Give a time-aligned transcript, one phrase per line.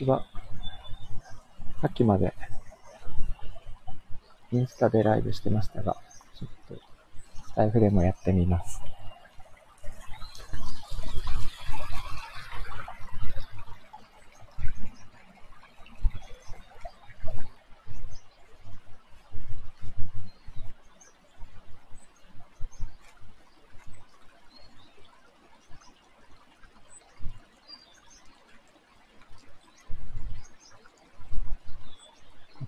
[0.00, 0.24] ちは。
[1.82, 2.34] さっきまで
[4.52, 5.96] インスタでライブしてましたが、
[6.38, 6.74] ちょっと
[7.48, 8.80] スタイフでもやってみます。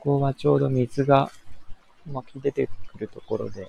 [0.00, 1.30] ここはちょうど水が
[2.10, 3.68] 湧き出てくるところで、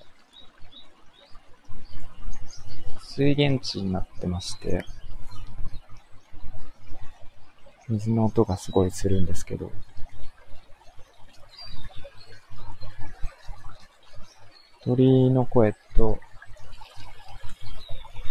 [3.02, 4.86] 水源地になってまして、
[7.90, 9.74] 水の音がすごいするんですけど、
[14.86, 16.18] 鳥の声と、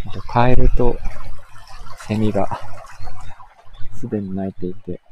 [0.06, 0.96] あとカエルと
[2.08, 2.48] セミが
[3.94, 5.02] すでに鳴いていて、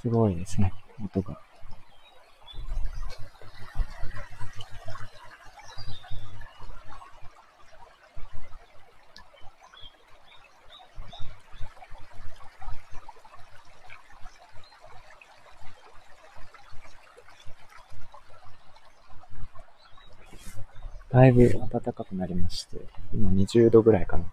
[0.00, 0.72] すごいですね、
[1.04, 1.38] 音が。
[21.10, 22.78] だいぶ暖かくなりまして、
[23.12, 24.24] 今20度ぐらいかな。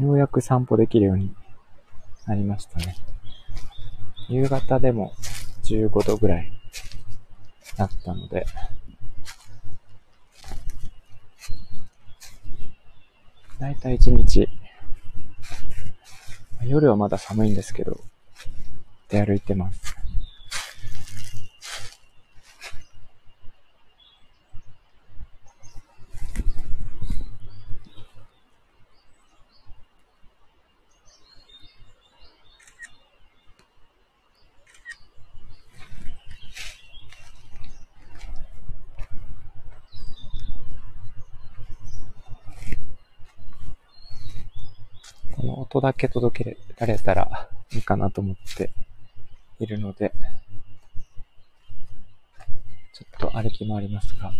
[0.00, 1.34] ようやく散歩できるように
[2.26, 2.96] なりましたね。
[4.28, 5.12] 夕方でも
[5.64, 6.50] 15度ぐらい
[7.76, 8.46] だったので、
[13.58, 14.48] だいたい1日、
[16.64, 18.00] 夜はまだ寒いんですけど、
[19.10, 19.89] 出歩いてます。
[45.72, 48.70] 音だけ届けられたらいいかなと思って
[49.60, 50.12] いるので、
[52.92, 54.32] ちょっと歩き回りますが、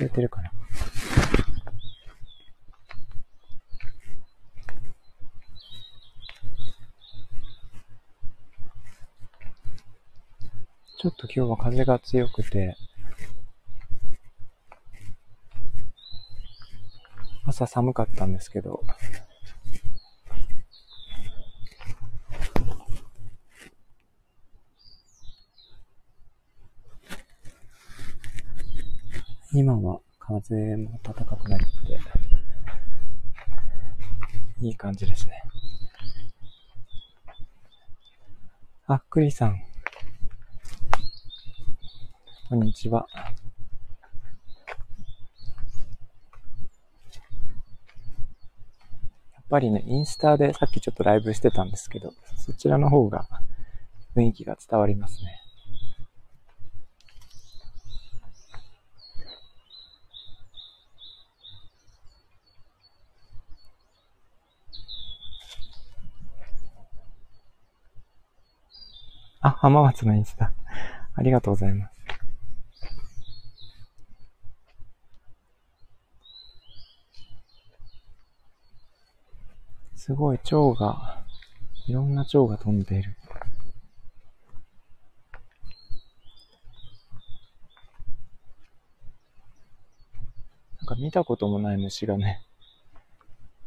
[0.00, 0.50] れてるかな。
[10.98, 12.76] ちょっと今日は風が強くて、
[17.46, 18.82] 朝寒かったんですけど、
[29.52, 31.66] 今は風も暖かくなって、
[34.60, 35.42] いい感じですね。
[38.86, 39.60] あ、クリさん。
[42.48, 43.08] こんにちは。
[49.34, 53.26] やっぱりね、インスタでさっきちょっとライブしてたんですけど、そちらの方が
[54.14, 55.49] 雰囲気が伝わりますね。
[69.42, 70.52] あ、浜松のインスタ。
[71.14, 72.00] ありがとうございます。
[79.94, 81.24] すごい、蝶が、
[81.86, 83.16] いろんな蝶が飛んでいる。
[90.80, 92.42] なんか見たこともない虫がね、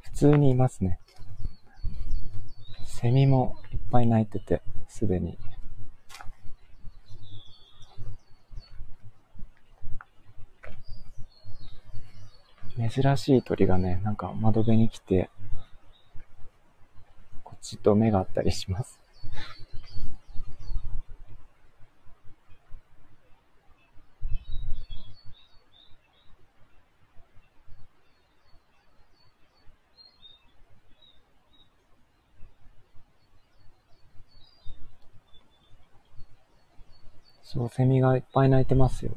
[0.02, 1.00] 普通にいますね。
[2.86, 5.40] セミもいっぱい鳴いてて、すでに。
[12.76, 15.30] 珍しい鳥がね、なんか窓辺に来て、
[17.44, 19.00] こっちと目があったりします。
[37.44, 39.12] そう、セミがいっぱい鳴いてますよ。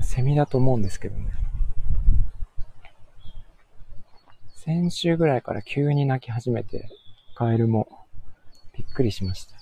[0.00, 1.45] セミだと思うんですけどね。
[4.66, 6.88] 先週ぐらいから急に鳴き始めて、
[7.36, 7.86] カエルも
[8.76, 9.54] びっくりしました。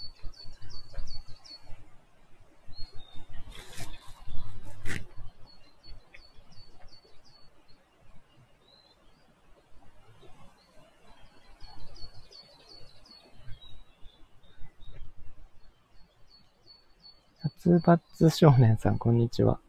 [17.58, 19.60] ツバッツ少年さん、こんにちは。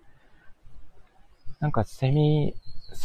[1.59, 2.55] なんかセミ、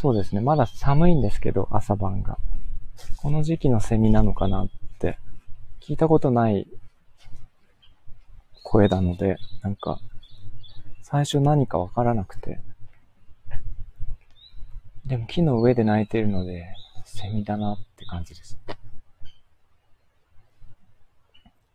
[0.00, 0.40] そうですね。
[0.40, 2.38] まだ寒いんですけど、朝晩が。
[3.18, 4.68] この時期のセミなのかなっ
[4.98, 5.18] て、
[5.78, 6.66] 聞いたことない
[8.62, 10.00] 声なので、なんか、
[11.02, 12.62] 最初何かわからなくて。
[15.04, 16.64] でも木の上で鳴いてるので、
[17.04, 18.58] セミだなって感じです。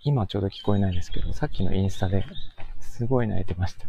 [0.03, 2.25] 今ちょうど聞こえないですけど、さっきのインスタで
[2.79, 3.87] すごい泣いてました。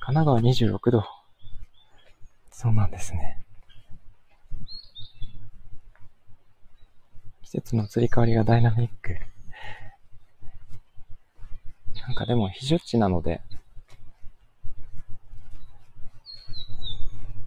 [0.00, 1.17] 神奈川26度。
[2.60, 3.38] そうなんですね。
[7.44, 9.16] 季節の移り変わりがダイナミック。
[12.00, 13.42] なんかでも、非常値なので、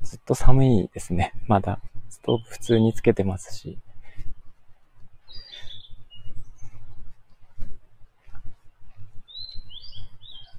[0.03, 1.33] ずっと寒いですね。
[1.45, 1.81] まだ。
[2.07, 3.79] ストーブ普通につけてますし。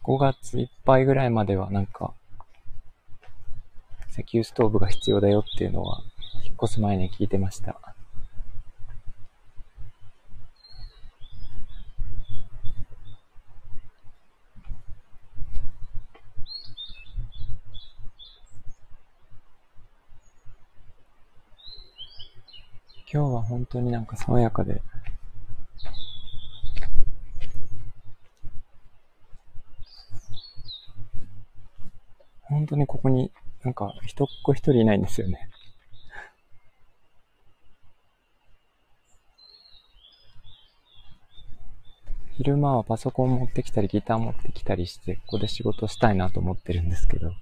[0.03, 2.13] 5月いっぱいぐらいまではなんか、
[4.13, 6.03] 石油ストーブが必要だよっていうのは、
[6.45, 7.81] 引っ越す前に聞いてました。
[23.11, 24.81] 今日は本当になんか爽やかで
[32.43, 33.31] 本当にここに
[33.65, 35.49] なんか人っ子一人いないんですよね。
[42.39, 47.33] 昼間はパソコン持ってきたりギター持ってきたりしてここで仕事したいなと思ってるんですけど。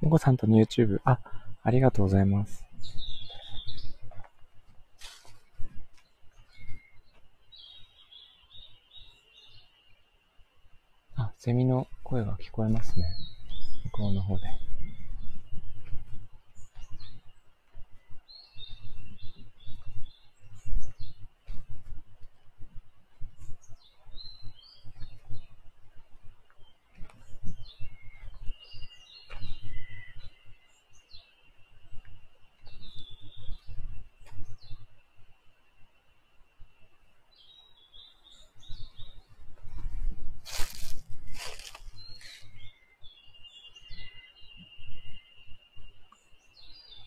[0.00, 1.18] もこさんとの YouTube、あ、
[1.62, 2.67] ありがとうございます。
[11.48, 13.06] セミの声が聞こえますね。
[13.84, 14.67] 向こうの方で。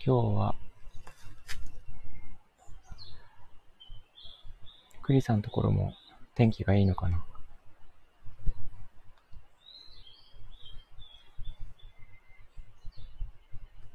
[0.04, 0.56] 今日は、
[5.04, 5.94] 栗さんのところも
[6.34, 7.24] 天気がいいのかな？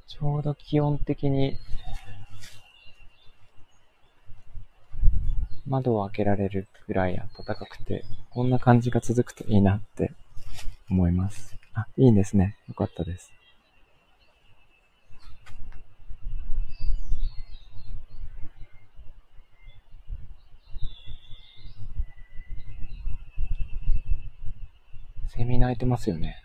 [0.06, 1.58] ちょうど気温的に
[5.66, 10.12] 窓を開けられるぐらい暖かくて、こんな感じが続くといいなって
[10.88, 11.56] 思います。
[11.74, 12.56] あ、いいんですね。
[12.68, 13.32] よかったです。
[25.36, 26.36] セミ鳴いてますよね。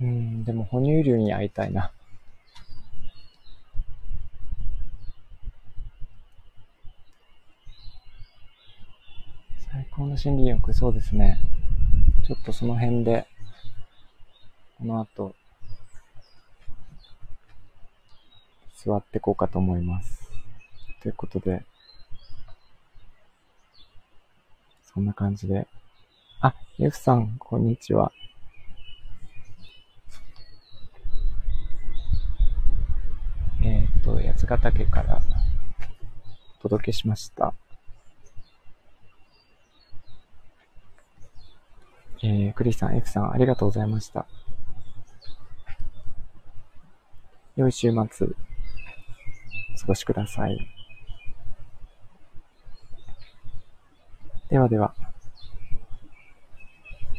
[0.00, 1.92] うん、でも哺乳類に会いたいな。
[10.22, 11.40] 心理欲、そうですね。
[12.26, 13.26] ちょっとその辺で、
[14.76, 15.34] この後、
[18.76, 20.30] 座ってこうかと思います。
[21.00, 21.64] ということで、
[24.92, 25.66] そんな感じで。
[26.42, 28.12] あ、ゆふさん、こんにちは。
[33.64, 35.22] えっ、ー、と、八ヶ岳から
[36.58, 37.54] お届けしました。
[42.22, 44.26] えー、クリスさん、F さん、ありがとうございました。
[47.56, 50.58] 良い週末、お過ごしください。
[54.50, 54.94] ではでは。